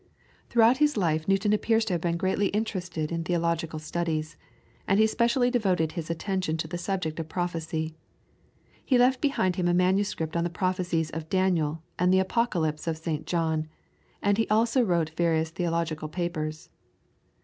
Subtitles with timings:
[0.49, 4.35] Throughout his life Newton appears to have been greatly interested in theological studies,
[4.87, 7.93] and he specially devoted his attention to the subject of prophecy.
[8.83, 12.97] He left behind him a manuscript on the prophecies of Daniel and the Apocalypse of
[12.97, 13.27] St.
[13.27, 13.67] John,
[14.23, 16.71] and he also wrote various theological papers.